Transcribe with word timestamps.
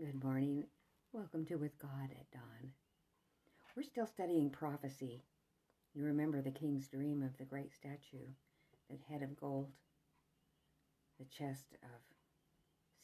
Good 0.00 0.24
morning. 0.24 0.64
Welcome 1.12 1.44
to 1.46 1.56
With 1.56 1.78
God 1.78 2.08
at 2.18 2.30
Dawn. 2.32 2.72
We're 3.76 3.82
still 3.82 4.06
studying 4.06 4.48
prophecy. 4.48 5.22
You 5.92 6.04
remember 6.04 6.40
the 6.40 6.50
king's 6.50 6.88
dream 6.88 7.22
of 7.22 7.36
the 7.36 7.44
great 7.44 7.74
statue, 7.74 8.24
the 8.88 8.96
head 9.06 9.22
of 9.22 9.36
gold, 9.36 9.68
the 11.18 11.26
chest 11.26 11.66
of 11.82 12.00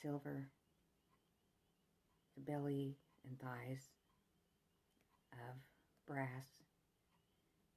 silver, 0.01 0.49
the 2.35 2.51
belly 2.51 2.97
and 3.29 3.39
thighs 3.39 3.91
of 5.35 5.57
brass, 6.07 6.47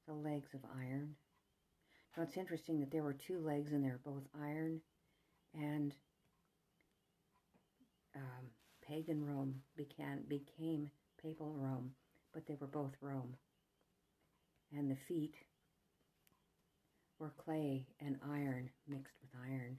the 0.08 0.14
legs 0.14 0.54
of 0.54 0.62
iron. 0.74 1.16
Now 2.16 2.24
it's 2.24 2.38
interesting 2.38 2.80
that 2.80 2.92
there 2.92 3.04
were 3.04 3.14
two 3.14 3.42
legs 3.42 3.74
and 3.74 3.84
they're 3.84 4.00
both 4.06 4.24
iron 4.42 4.80
and 5.54 5.94
um, 8.16 8.48
pagan 8.92 9.24
Rome 9.24 9.56
became, 9.78 10.20
became 10.28 10.90
papal 11.22 11.54
Rome, 11.58 11.92
but 12.34 12.46
they 12.46 12.58
were 12.60 12.68
both 12.68 12.92
Rome. 13.00 13.36
And 14.76 14.92
the 14.92 14.98
feet 15.08 15.36
were 17.20 17.34
clay 17.38 17.86
and 18.02 18.18
iron 18.30 18.70
mixed 18.88 19.14
with 19.22 19.32
iron. 19.50 19.78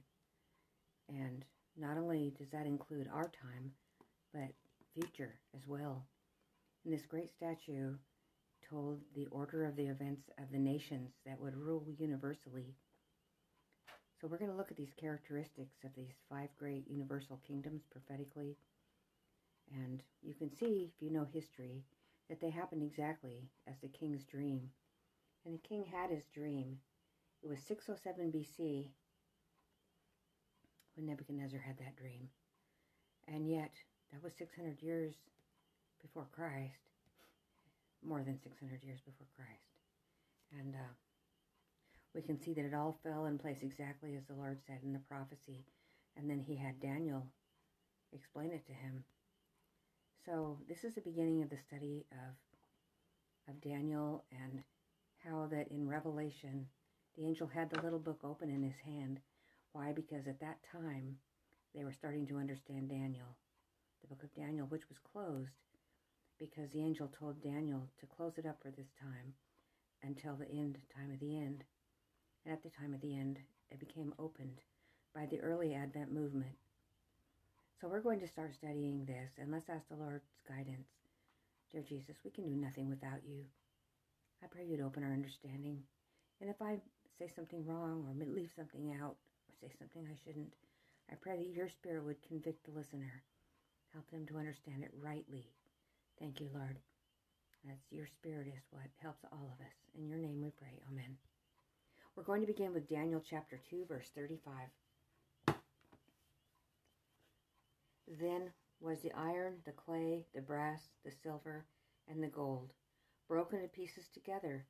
And 1.09 1.45
not 1.77 1.97
only 1.97 2.33
does 2.39 2.49
that 2.51 2.65
include 2.65 3.07
our 3.13 3.31
time, 3.41 3.71
but 4.33 4.49
future 4.93 5.35
as 5.55 5.61
well. 5.67 6.05
And 6.83 6.93
this 6.93 7.05
great 7.05 7.29
statue 7.35 7.93
told 8.67 8.99
the 9.15 9.27
order 9.27 9.65
of 9.65 9.75
the 9.75 9.87
events 9.87 10.23
of 10.39 10.45
the 10.51 10.59
nations 10.59 11.11
that 11.25 11.39
would 11.39 11.55
rule 11.55 11.85
universally. 11.99 12.73
So 14.19 14.27
we're 14.27 14.37
going 14.37 14.51
to 14.51 14.57
look 14.57 14.71
at 14.71 14.77
these 14.77 14.93
characteristics 14.99 15.75
of 15.83 15.91
these 15.95 16.13
five 16.29 16.49
great 16.57 16.85
universal 16.87 17.39
kingdoms 17.45 17.81
prophetically 17.91 18.55
and 19.71 20.01
you 20.21 20.33
can 20.33 20.49
see, 20.49 20.91
if 20.93 21.01
you 21.01 21.11
know 21.11 21.27
history, 21.31 21.83
that 22.29 22.39
they 22.39 22.49
happened 22.49 22.83
exactly 22.83 23.49
as 23.67 23.75
the 23.81 23.87
king's 23.87 24.23
dream. 24.23 24.69
And 25.45 25.53
the 25.53 25.67
king 25.67 25.85
had 25.85 26.09
his 26.09 26.23
dream. 26.33 26.77
It 27.41 27.49
was 27.49 27.59
607 27.67 28.31
BC 28.31 28.89
when 30.95 31.05
Nebuchadnezzar 31.07 31.59
had 31.59 31.77
that 31.79 31.97
dream. 31.97 32.29
And 33.27 33.49
yet, 33.49 33.71
that 34.11 34.23
was 34.23 34.33
600 34.37 34.81
years 34.81 35.15
before 36.01 36.27
Christ. 36.31 36.79
More 38.05 38.23
than 38.23 38.39
600 38.41 38.83
years 38.83 38.99
before 39.01 39.27
Christ. 39.35 39.73
And 40.59 40.75
uh, 40.75 40.93
we 42.13 42.21
can 42.21 42.39
see 42.39 42.53
that 42.53 42.65
it 42.65 42.73
all 42.73 42.99
fell 43.03 43.25
in 43.25 43.37
place 43.37 43.59
exactly 43.63 44.15
as 44.15 44.25
the 44.25 44.35
Lord 44.35 44.59
said 44.65 44.79
in 44.83 44.93
the 44.93 44.99
prophecy. 44.99 45.65
And 46.15 46.29
then 46.29 46.39
he 46.39 46.55
had 46.55 46.79
Daniel 46.79 47.25
explain 48.13 48.51
it 48.51 48.65
to 48.67 48.73
him. 48.73 49.03
So 50.25 50.57
this 50.69 50.85
is 50.85 50.95
the 50.95 51.01
beginning 51.01 51.43
of 51.43 51.49
the 51.49 51.57
study 51.57 52.05
of 52.11 52.35
of 53.49 53.59
Daniel 53.59 54.23
and 54.31 54.63
how 55.17 55.47
that 55.51 55.67
in 55.67 55.85
Revelation 55.85 56.65
the 57.17 57.25
angel 57.25 57.45
had 57.45 57.69
the 57.69 57.81
little 57.81 57.99
book 57.99 58.21
open 58.23 58.49
in 58.49 58.63
his 58.63 58.77
hand. 58.85 59.19
Why? 59.73 59.91
Because 59.91 60.25
at 60.27 60.39
that 60.39 60.59
time 60.71 61.17
they 61.75 61.83
were 61.83 61.91
starting 61.91 62.25
to 62.27 62.37
understand 62.37 62.87
Daniel, 62.87 63.35
the 64.01 64.07
book 64.07 64.23
of 64.23 64.33
Daniel, 64.33 64.65
which 64.67 64.87
was 64.87 64.97
closed 65.11 65.59
because 66.39 66.69
the 66.71 66.81
angel 66.81 67.11
told 67.19 67.43
Daniel 67.43 67.89
to 67.99 68.05
close 68.05 68.37
it 68.37 68.45
up 68.45 68.61
for 68.61 68.71
this 68.71 68.93
time 69.01 69.33
until 70.03 70.35
the 70.35 70.49
end 70.49 70.77
time 70.95 71.11
of 71.11 71.19
the 71.19 71.37
end. 71.37 71.65
And 72.45 72.53
at 72.53 72.63
the 72.63 72.69
time 72.69 72.93
of 72.93 73.01
the 73.01 73.17
end, 73.17 73.39
it 73.71 73.79
became 73.79 74.13
opened 74.17 74.61
by 75.13 75.25
the 75.25 75.41
early 75.41 75.73
Advent 75.73 76.13
movement 76.13 76.55
so 77.79 77.87
we're 77.87 78.01
going 78.01 78.19
to 78.19 78.27
start 78.27 78.53
studying 78.53 79.05
this, 79.05 79.31
and 79.37 79.51
let's 79.51 79.69
ask 79.69 79.87
the 79.89 79.95
Lord's 79.95 80.29
guidance. 80.47 80.87
Dear 81.71 81.81
Jesus, 81.81 82.15
we 82.23 82.31
can 82.31 82.45
do 82.45 82.55
nothing 82.55 82.89
without 82.89 83.25
you. 83.25 83.43
I 84.43 84.47
pray 84.47 84.65
you'd 84.65 84.81
open 84.81 85.03
our 85.03 85.13
understanding. 85.13 85.81
And 86.41 86.49
if 86.49 86.61
I 86.61 86.77
say 87.17 87.31
something 87.35 87.65
wrong 87.65 88.05
or 88.07 88.13
leave 88.25 88.51
something 88.55 88.95
out 89.01 89.15
or 89.15 89.53
say 89.61 89.71
something 89.79 90.05
I 90.05 90.19
shouldn't, 90.23 90.53
I 91.11 91.15
pray 91.15 91.37
that 91.37 91.55
your 91.55 91.69
spirit 91.69 92.05
would 92.05 92.21
convict 92.27 92.65
the 92.65 92.77
listener. 92.77 93.23
Help 93.93 94.09
them 94.11 94.25
to 94.27 94.37
understand 94.37 94.83
it 94.83 94.91
rightly. 95.01 95.47
Thank 96.19 96.39
you, 96.41 96.49
Lord. 96.53 96.77
That's 97.65 97.91
your 97.91 98.07
spirit 98.07 98.47
is 98.47 98.63
what 98.71 98.91
helps 99.01 99.23
all 99.31 99.47
of 99.47 99.65
us. 99.65 99.77
In 99.97 100.07
your 100.07 100.17
name 100.17 100.41
we 100.41 100.51
pray. 100.51 100.81
Amen. 100.91 101.17
We're 102.15 102.23
going 102.23 102.41
to 102.41 102.47
begin 102.47 102.73
with 102.73 102.89
Daniel 102.89 103.21
chapter 103.23 103.59
2, 103.69 103.85
verse 103.87 104.09
35. 104.15 104.51
Then 108.19 108.51
was 108.79 108.99
the 108.99 109.13
iron, 109.13 109.55
the 109.65 109.71
clay, 109.71 110.27
the 110.35 110.41
brass, 110.41 110.91
the 111.03 111.11
silver, 111.11 111.65
and 112.07 112.21
the 112.21 112.27
gold, 112.27 112.73
broken 113.27 113.61
to 113.61 113.67
pieces 113.67 114.07
together, 114.13 114.65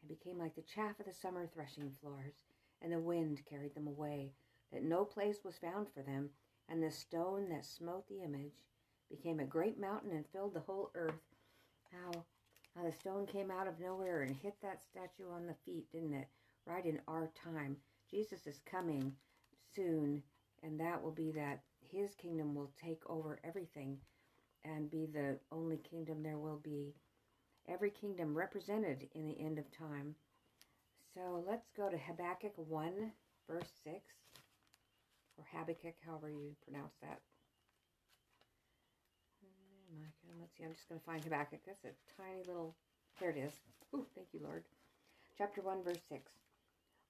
and 0.00 0.08
became 0.08 0.38
like 0.38 0.56
the 0.56 0.62
chaff 0.62 0.98
of 0.98 1.06
the 1.06 1.12
summer 1.12 1.46
threshing 1.46 1.92
floors, 2.00 2.34
and 2.82 2.92
the 2.92 2.98
wind 2.98 3.42
carried 3.48 3.74
them 3.74 3.86
away, 3.86 4.32
that 4.72 4.82
no 4.82 5.04
place 5.04 5.44
was 5.44 5.58
found 5.58 5.86
for 5.92 6.02
them, 6.02 6.30
and 6.68 6.82
the 6.82 6.90
stone 6.90 7.48
that 7.50 7.64
smote 7.64 8.08
the 8.08 8.22
image 8.22 8.64
became 9.08 9.38
a 9.38 9.44
great 9.44 9.78
mountain 9.78 10.10
and 10.10 10.24
filled 10.32 10.54
the 10.54 10.60
whole 10.60 10.90
earth. 10.94 11.20
How, 11.92 12.24
how 12.74 12.84
the 12.84 12.92
stone 12.92 13.26
came 13.26 13.50
out 13.50 13.68
of 13.68 13.78
nowhere 13.78 14.22
and 14.22 14.34
hit 14.34 14.54
that 14.62 14.82
statue 14.82 15.30
on 15.30 15.46
the 15.46 15.54
feet, 15.64 15.90
didn't 15.92 16.14
it? 16.14 16.28
Right 16.66 16.86
in 16.86 17.00
our 17.06 17.30
time. 17.44 17.76
Jesus 18.10 18.46
is 18.46 18.60
coming 18.64 19.12
soon, 19.74 20.22
and 20.62 20.80
that 20.80 21.02
will 21.02 21.12
be 21.12 21.30
that 21.32 21.62
his 21.90 22.14
kingdom 22.14 22.54
will 22.54 22.70
take 22.82 23.02
over 23.08 23.40
everything 23.44 23.98
and 24.64 24.90
be 24.90 25.06
the 25.06 25.38
only 25.50 25.78
kingdom 25.78 26.22
there 26.22 26.38
will 26.38 26.60
be. 26.62 26.94
Every 27.68 27.90
kingdom 27.90 28.36
represented 28.36 29.08
in 29.14 29.26
the 29.26 29.40
end 29.40 29.58
of 29.58 29.70
time. 29.70 30.14
So 31.14 31.44
let's 31.46 31.70
go 31.76 31.88
to 31.88 31.96
Habakkuk 31.96 32.52
1, 32.56 33.12
verse 33.48 33.70
6, 33.84 33.96
or 35.36 35.44
Habakkuk, 35.52 35.94
however 36.06 36.30
you 36.30 36.54
pronounce 36.64 36.94
that. 37.02 37.20
Oh, 39.44 40.36
let's 40.40 40.56
see, 40.56 40.64
I'm 40.64 40.72
just 40.72 40.88
going 40.88 41.00
to 41.00 41.06
find 41.06 41.22
Habakkuk. 41.22 41.60
That's 41.66 41.84
a 41.84 42.22
tiny 42.22 42.44
little, 42.46 42.76
there 43.20 43.30
it 43.30 43.36
is. 43.36 43.52
Ooh, 43.94 44.06
thank 44.14 44.28
you, 44.32 44.40
Lord. 44.42 44.64
Chapter 45.36 45.62
1, 45.62 45.82
verse 45.82 46.00
6. 46.08 46.30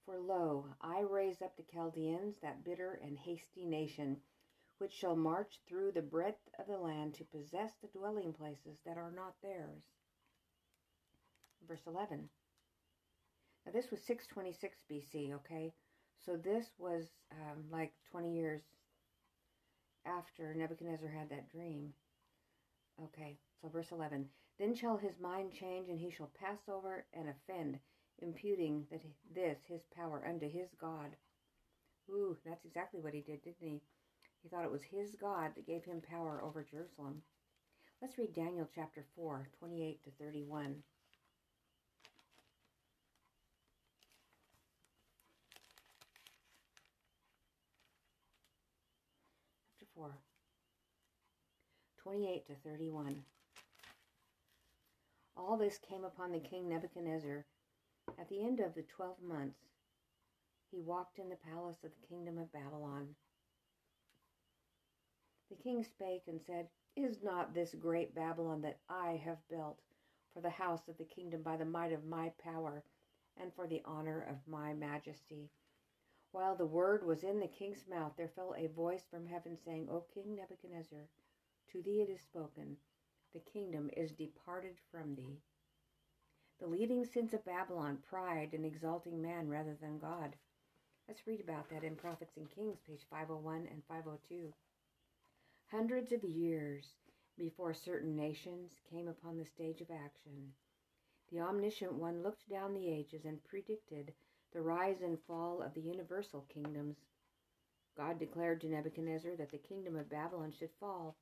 For 0.06 0.18
lo, 0.18 0.64
I 0.80 1.00
raise 1.00 1.42
up 1.42 1.56
the 1.56 1.64
Chaldeans, 1.70 2.36
that 2.42 2.64
bitter 2.64 2.98
and 3.04 3.18
hasty 3.18 3.64
nation, 3.64 4.16
which 4.80 4.94
shall 4.94 5.14
march 5.14 5.60
through 5.68 5.92
the 5.92 6.00
breadth 6.00 6.48
of 6.58 6.66
the 6.66 6.78
land 6.78 7.12
to 7.14 7.24
possess 7.24 7.72
the 7.82 7.98
dwelling 7.98 8.32
places 8.32 8.78
that 8.86 8.96
are 8.96 9.12
not 9.14 9.34
theirs. 9.42 9.82
Verse 11.68 11.82
11. 11.86 12.30
Now, 13.66 13.72
this 13.72 13.90
was 13.90 14.00
626 14.06 14.76
BC, 14.90 15.34
okay? 15.34 15.74
So 16.24 16.36
this 16.36 16.64
was 16.78 17.04
um, 17.30 17.64
like 17.70 17.92
20 18.10 18.34
years 18.34 18.62
after 20.06 20.54
Nebuchadnezzar 20.54 21.10
had 21.10 21.28
that 21.28 21.50
dream. 21.50 21.92
Okay, 23.04 23.36
so 23.60 23.68
verse 23.68 23.92
11. 23.92 24.26
Then 24.58 24.74
shall 24.74 24.96
his 24.96 25.18
mind 25.20 25.52
change, 25.52 25.90
and 25.90 25.98
he 25.98 26.10
shall 26.10 26.30
pass 26.40 26.58
over 26.68 27.04
and 27.12 27.28
offend, 27.28 27.78
imputing 28.22 28.86
that 28.90 29.02
this, 29.34 29.58
his 29.68 29.82
power, 29.94 30.22
unto 30.26 30.50
his 30.50 30.68
God. 30.80 31.10
Ooh, 32.10 32.36
that's 32.46 32.64
exactly 32.64 33.00
what 33.00 33.14
he 33.14 33.20
did, 33.20 33.42
didn't 33.42 33.56
he? 33.60 33.82
He 34.42 34.48
thought 34.48 34.64
it 34.64 34.72
was 34.72 34.82
his 34.82 35.14
God 35.20 35.52
that 35.54 35.66
gave 35.66 35.84
him 35.84 36.00
power 36.00 36.42
over 36.42 36.64
Jerusalem. 36.64 37.22
Let's 38.00 38.16
read 38.16 38.34
Daniel 38.34 38.68
chapter 38.74 39.04
4, 39.14 39.48
28 39.58 40.02
to 40.04 40.10
31. 40.18 40.82
Chapter 49.78 49.86
4, 49.94 50.18
28 52.02 52.46
to 52.46 52.54
31. 52.64 53.24
All 55.36 55.58
this 55.58 55.78
came 55.78 56.04
upon 56.04 56.32
the 56.32 56.40
king 56.40 56.68
Nebuchadnezzar 56.68 57.44
at 58.18 58.28
the 58.28 58.42
end 58.44 58.60
of 58.60 58.74
the 58.74 58.82
twelve 58.82 59.20
months. 59.22 59.58
He 60.70 60.80
walked 60.80 61.18
in 61.18 61.28
the 61.28 61.36
palace 61.36 61.78
of 61.84 61.90
the 61.90 62.06
kingdom 62.08 62.38
of 62.38 62.52
Babylon 62.52 63.14
the 65.50 65.56
king 65.56 65.82
spake 65.82 66.22
and 66.28 66.40
said, 66.40 66.68
Is 66.94 67.22
not 67.22 67.52
this 67.52 67.74
great 67.74 68.14
Babylon 68.14 68.62
that 68.62 68.78
I 68.88 69.20
have 69.24 69.48
built 69.48 69.80
for 70.32 70.40
the 70.40 70.50
house 70.50 70.86
of 70.88 70.96
the 70.96 71.04
kingdom 71.04 71.42
by 71.42 71.56
the 71.56 71.64
might 71.64 71.92
of 71.92 72.04
my 72.04 72.32
power 72.42 72.84
and 73.36 73.52
for 73.52 73.66
the 73.66 73.82
honor 73.84 74.22
of 74.30 74.36
my 74.46 74.72
majesty? 74.74 75.50
While 76.30 76.54
the 76.54 76.66
word 76.66 77.04
was 77.04 77.24
in 77.24 77.40
the 77.40 77.48
king's 77.48 77.88
mouth, 77.88 78.12
there 78.16 78.28
fell 78.28 78.54
a 78.56 78.68
voice 78.68 79.02
from 79.10 79.26
heaven 79.26 79.58
saying, 79.64 79.88
O 79.90 80.04
King 80.14 80.36
Nebuchadnezzar, 80.36 81.08
to 81.72 81.82
thee 81.82 82.02
it 82.02 82.10
is 82.10 82.20
spoken, 82.20 82.76
the 83.32 83.40
kingdom 83.40 83.90
is 83.96 84.12
departed 84.12 84.76
from 84.92 85.16
thee. 85.16 85.40
The 86.60 86.68
leading 86.68 87.04
sins 87.04 87.34
of 87.34 87.44
Babylon, 87.44 87.98
pride 88.08 88.50
and 88.52 88.64
exalting 88.64 89.20
man 89.20 89.48
rather 89.48 89.74
than 89.80 89.98
God. 89.98 90.36
Let's 91.08 91.26
read 91.26 91.40
about 91.40 91.68
that 91.70 91.82
in 91.82 91.96
Prophets 91.96 92.36
and 92.36 92.48
Kings, 92.48 92.78
page 92.86 93.06
501 93.10 93.66
and 93.68 93.82
502. 93.88 94.52
Hundreds 95.70 96.10
of 96.10 96.24
years 96.24 96.94
before 97.38 97.72
certain 97.72 98.16
nations 98.16 98.72
came 98.90 99.06
upon 99.06 99.38
the 99.38 99.44
stage 99.44 99.80
of 99.80 99.90
action. 99.90 100.52
The 101.30 101.40
omniscient 101.40 101.94
one 101.94 102.22
looked 102.22 102.48
down 102.48 102.74
the 102.74 102.88
ages 102.88 103.24
and 103.24 103.42
predicted 103.44 104.12
the 104.52 104.60
rise 104.60 105.00
and 105.02 105.16
fall 105.28 105.62
of 105.62 105.74
the 105.74 105.80
universal 105.80 106.44
kingdoms. 106.52 106.96
God 107.96 108.18
declared 108.18 108.60
to 108.62 108.68
Nebuchadnezzar 108.68 109.36
that 109.36 109.52
the 109.52 109.58
kingdom 109.58 109.94
of 109.94 110.10
Babylon 110.10 110.52
should 110.58 110.70
fall, 110.80 111.16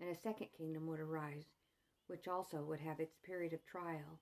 and 0.00 0.08
a 0.08 0.18
second 0.18 0.48
kingdom 0.56 0.86
would 0.86 1.00
arise, 1.00 1.44
which 2.06 2.28
also 2.28 2.62
would 2.62 2.80
have 2.80 2.98
its 2.98 3.16
period 3.24 3.52
of 3.52 3.64
trial. 3.66 4.20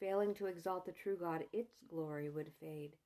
Failing 0.00 0.34
to 0.34 0.46
exalt 0.46 0.84
the 0.84 0.92
true 0.92 1.16
God, 1.16 1.44
its 1.52 1.76
glory 1.88 2.28
would 2.28 2.50
fade, 2.60 2.96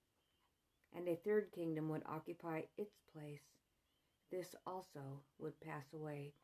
and 0.96 1.06
a 1.06 1.16
third 1.16 1.52
kingdom 1.52 1.90
would 1.90 2.02
occupy 2.06 2.62
its 2.78 2.96
place. 3.12 3.42
This 4.30 4.54
also 4.66 5.22
would 5.38 5.58
pass 5.60 5.92
away, 5.92 6.34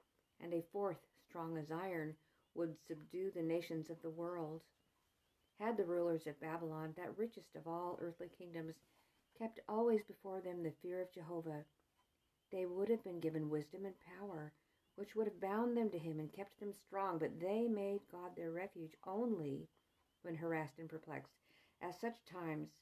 and 0.40 0.54
a 0.54 0.62
fourth, 0.72 1.06
strong 1.28 1.58
as 1.58 1.70
iron, 1.70 2.16
would 2.54 2.78
subdue 2.78 3.31
the 3.31 3.42
nations 3.42 3.90
of 3.90 4.00
the 4.00 4.10
world. 4.10 4.62
Had 5.58 5.76
the 5.76 5.84
rulers 5.84 6.26
of 6.26 6.40
Babylon, 6.40 6.94
that 6.96 7.19
richest 7.19 7.54
of 7.56 7.66
all 7.66 7.98
earthly 8.00 8.28
kingdoms, 8.28 8.76
kept 9.38 9.60
always 9.69 10.02
before 10.04 10.40
them 10.40 10.62
the 10.62 10.70
fear 10.70 11.00
of 11.00 11.12
Jehovah, 11.12 11.64
they 12.50 12.66
would 12.66 12.88
have 12.88 13.02
been 13.02 13.20
given 13.20 13.50
wisdom 13.50 13.84
and 13.84 13.94
power, 14.00 14.52
which 14.94 15.14
would 15.14 15.26
have 15.26 15.40
bound 15.40 15.76
them 15.76 15.90
to 15.90 15.98
him 15.98 16.20
and 16.20 16.32
kept 16.32 16.58
them 16.60 16.72
strong, 16.72 17.19
but 17.19 17.40
they 17.40 17.66
made 17.66 18.08
God 18.10 18.36
their 18.36 18.52
refuge 18.52 18.96
only 19.04 19.69
when 20.22 20.36
harassed 20.36 20.78
and 20.78 20.88
perplexed. 20.88 21.34
At 21.82 22.00
such 22.00 22.25
times, 22.25 22.81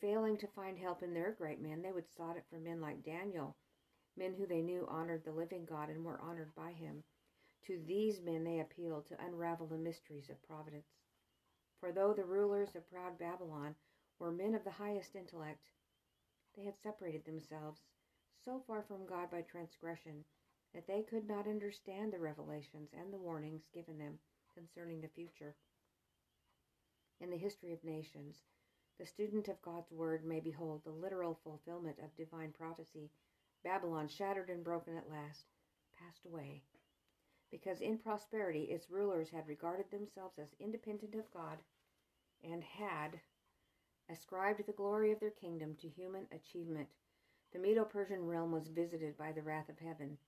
failing 0.00 0.38
to 0.38 0.46
find 0.48 0.78
help 0.78 1.02
in 1.02 1.12
their 1.12 1.32
great 1.32 1.60
men, 1.60 1.82
they 1.82 1.92
would 1.92 2.08
sought 2.08 2.36
it 2.36 2.46
from 2.48 2.64
men 2.64 2.80
like 2.80 3.04
Daniel, 3.04 3.56
men 4.16 4.34
who 4.34 4.46
they 4.46 4.62
knew 4.62 4.86
honored 4.88 5.24
the 5.24 5.32
living 5.32 5.64
God 5.64 5.88
and 5.88 6.04
were 6.04 6.20
honored 6.20 6.54
by 6.54 6.72
him. 6.72 7.02
To 7.66 7.80
these 7.86 8.20
men 8.20 8.44
they 8.44 8.60
appealed 8.60 9.06
to 9.06 9.24
unravel 9.24 9.66
the 9.66 9.78
mysteries 9.78 10.30
of 10.30 10.42
providence. 10.42 10.88
For 11.80 11.92
though 11.92 12.12
the 12.12 12.24
rulers 12.24 12.74
of 12.76 12.90
proud 12.90 13.18
Babylon 13.18 13.74
were 14.18 14.30
men 14.30 14.54
of 14.54 14.64
the 14.64 14.70
highest 14.70 15.16
intellect, 15.16 15.70
they 16.56 16.64
had 16.64 16.78
separated 16.78 17.24
themselves 17.24 17.80
so 18.44 18.62
far 18.66 18.82
from 18.82 19.06
God 19.06 19.30
by 19.30 19.42
transgression 19.42 20.24
that 20.74 20.86
they 20.86 21.02
could 21.02 21.26
not 21.26 21.46
understand 21.46 22.12
the 22.12 22.18
revelations 22.18 22.90
and 22.92 23.12
the 23.12 23.18
warnings 23.18 23.68
given 23.72 23.98
them 23.98 24.18
concerning 24.54 25.00
the 25.00 25.08
future 25.08 25.54
in 27.20 27.30
the 27.30 27.36
history 27.36 27.72
of 27.72 27.82
nations, 27.84 28.42
the 28.98 29.06
student 29.06 29.48
of 29.48 29.62
God's 29.62 29.90
word 29.90 30.24
may 30.24 30.40
behold 30.40 30.82
the 30.84 30.90
literal 30.90 31.38
fulfillment 31.42 31.98
of 32.00 32.14
divine 32.16 32.52
prophecy. 32.52 33.10
Babylon, 33.64 34.08
shattered 34.08 34.50
and 34.50 34.62
broken 34.62 34.96
at 34.96 35.10
last, 35.10 35.46
passed 35.98 36.26
away. 36.26 36.62
Because 37.50 37.80
in 37.80 37.98
prosperity 37.98 38.64
its 38.64 38.90
rulers 38.90 39.30
had 39.30 39.48
regarded 39.48 39.90
themselves 39.90 40.38
as 40.38 40.54
independent 40.60 41.14
of 41.14 41.32
God 41.32 41.58
and 42.42 42.62
had 42.62 43.20
ascribed 44.10 44.66
the 44.66 44.72
glory 44.72 45.12
of 45.12 45.20
their 45.20 45.30
kingdom 45.30 45.74
to 45.80 45.88
human 45.88 46.26
achievement. 46.30 46.88
The 47.52 47.58
Medo 47.58 47.84
Persian 47.84 48.26
realm 48.26 48.52
was 48.52 48.68
visited 48.68 49.16
by 49.16 49.32
the 49.32 49.42
wrath 49.42 49.68
of 49.68 49.78
heaven, 49.78 50.18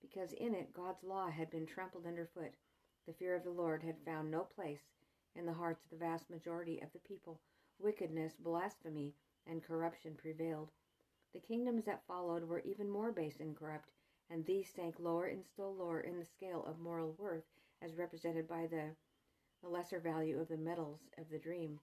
because 0.00 0.32
in 0.32 0.54
it 0.54 0.74
God's 0.74 1.02
law 1.02 1.30
had 1.30 1.50
been 1.50 1.64
trampled 1.64 2.06
underfoot. 2.06 2.52
The 3.06 3.14
fear 3.14 3.34
of 3.34 3.44
the 3.44 3.50
Lord 3.50 3.82
had 3.82 4.04
found 4.04 4.30
no 4.30 4.40
place 4.42 4.82
in 5.34 5.46
the 5.46 5.52
hearts 5.52 5.82
of 5.84 5.90
the 5.90 6.04
vast 6.04 6.28
majority 6.28 6.80
of 6.82 6.92
the 6.92 6.98
people. 6.98 7.40
Wickedness, 7.78 8.34
blasphemy, 8.38 9.14
and 9.46 9.62
corruption 9.62 10.14
prevailed. 10.14 10.70
The 11.32 11.40
kingdoms 11.40 11.86
that 11.86 12.06
followed 12.06 12.44
were 12.44 12.60
even 12.60 12.90
more 12.90 13.10
base 13.10 13.40
and 13.40 13.56
corrupt, 13.56 13.90
and 14.28 14.44
these 14.44 14.70
sank 14.70 14.98
lower 14.98 15.26
and 15.26 15.44
still 15.46 15.74
lower 15.74 16.00
in 16.00 16.18
the 16.18 16.26
scale 16.26 16.62
of 16.66 16.78
moral 16.78 17.12
worth, 17.12 17.44
as 17.80 17.96
represented 17.96 18.46
by 18.46 18.66
the, 18.66 18.94
the 19.62 19.68
lesser 19.68 19.98
value 19.98 20.38
of 20.38 20.48
the 20.48 20.58
metals 20.58 21.00
of 21.16 21.30
the 21.30 21.38
dream. 21.38 21.80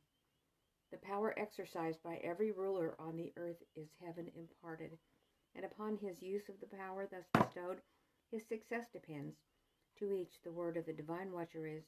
The 0.92 0.98
power 0.98 1.38
exercised 1.38 2.04
by 2.04 2.18
every 2.18 2.52
ruler 2.52 2.96
on 3.00 3.18
the 3.18 3.34
earth 3.38 3.64
is 3.76 3.90
heaven 4.04 4.32
imparted, 4.36 5.00
and 5.56 5.66
upon 5.66 5.98
his 5.98 6.22
use 6.22 6.48
of 6.48 6.60
the 6.60 6.78
power 6.78 7.08
thus 7.08 7.26
bestowed, 7.34 7.82
his 8.32 8.48
success 8.48 8.88
depends. 8.90 9.36
To 9.98 10.14
each, 10.14 10.42
the 10.44 10.52
word 10.52 10.78
of 10.78 10.86
the 10.86 10.94
divine 10.94 11.32
watcher 11.32 11.66
is, 11.66 11.84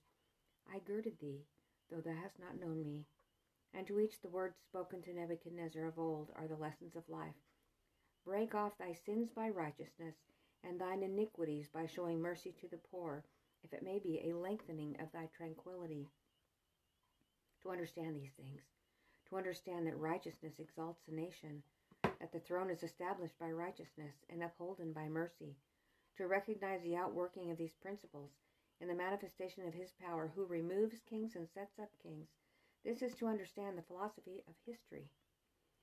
I 0.67 0.79
girded 0.79 1.19
thee, 1.19 1.45
though 1.89 2.01
thou 2.01 2.15
hast 2.15 2.39
not 2.39 2.59
known 2.59 2.83
me. 2.83 3.05
And 3.73 3.85
to 3.85 3.99
each 3.99 4.19
the 4.21 4.29
words 4.29 4.57
spoken 4.67 5.03
to 5.03 5.13
Nebuchadnezzar 5.13 5.85
of 5.85 5.99
old 5.99 6.31
are 6.35 6.47
the 6.47 6.55
lessons 6.55 6.95
of 6.95 7.07
life. 7.07 7.35
Break 8.25 8.53
off 8.53 8.77
thy 8.77 8.93
sins 8.93 9.29
by 9.35 9.49
righteousness, 9.49 10.15
and 10.63 10.79
thine 10.79 11.01
iniquities 11.01 11.67
by 11.73 11.87
showing 11.87 12.21
mercy 12.21 12.53
to 12.61 12.67
the 12.67 12.77
poor, 12.77 13.23
if 13.63 13.73
it 13.73 13.83
may 13.83 13.99
be 13.99 14.21
a 14.29 14.37
lengthening 14.37 14.95
of 14.99 15.11
thy 15.11 15.27
tranquility. 15.35 16.07
To 17.63 17.71
understand 17.71 18.15
these 18.15 18.33
things, 18.37 18.61
to 19.29 19.37
understand 19.37 19.87
that 19.87 19.97
righteousness 19.97 20.59
exalts 20.59 21.07
a 21.07 21.13
nation, 21.13 21.63
that 22.03 22.31
the 22.31 22.39
throne 22.39 22.69
is 22.69 22.83
established 22.83 23.39
by 23.39 23.51
righteousness 23.51 24.13
and 24.29 24.43
upholden 24.43 24.93
by 24.93 25.07
mercy, 25.07 25.55
to 26.17 26.27
recognize 26.27 26.81
the 26.83 26.95
outworking 26.95 27.49
of 27.49 27.57
these 27.57 27.73
principles 27.81 28.29
in 28.81 28.87
the 28.87 28.95
manifestation 28.95 29.67
of 29.67 29.73
his 29.73 29.91
power, 29.99 30.31
who 30.35 30.45
removes 30.45 31.01
kings 31.09 31.35
and 31.35 31.47
sets 31.49 31.79
up 31.79 31.89
kings. 32.03 32.27
This 32.83 33.01
is 33.01 33.15
to 33.15 33.27
understand 33.27 33.77
the 33.77 33.83
philosophy 33.83 34.43
of 34.47 34.53
history. 34.65 35.09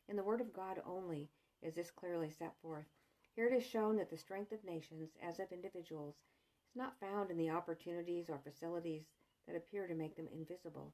In 0.08 0.16
the 0.16 0.24
Word 0.24 0.40
of 0.40 0.52
God 0.52 0.80
only 0.86 1.28
is 1.62 1.74
this 1.74 1.90
clearly 1.90 2.30
set 2.30 2.54
forth. 2.62 2.86
Here 3.34 3.46
it 3.46 3.54
is 3.54 3.64
shown 3.64 3.96
that 3.96 4.10
the 4.10 4.16
strength 4.16 4.52
of 4.52 4.64
nations, 4.64 5.10
as 5.22 5.38
of 5.38 5.52
individuals, 5.52 6.16
is 6.68 6.76
not 6.76 6.98
found 7.00 7.30
in 7.30 7.36
the 7.36 7.50
opportunities 7.50 8.28
or 8.28 8.38
facilities 8.38 9.04
that 9.46 9.56
appear 9.56 9.86
to 9.86 9.94
make 9.94 10.16
them 10.16 10.28
invisible. 10.32 10.92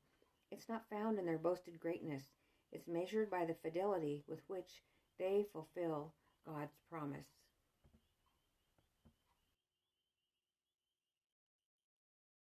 It's 0.50 0.68
not 0.68 0.88
found 0.88 1.18
in 1.18 1.26
their 1.26 1.38
boasted 1.38 1.80
greatness. 1.80 2.24
It's 2.70 2.86
measured 2.86 3.30
by 3.30 3.44
the 3.44 3.54
fidelity 3.54 4.24
with 4.26 4.40
which 4.48 4.82
they 5.18 5.46
fulfill 5.52 6.12
God's 6.46 6.76
promise. 6.90 7.43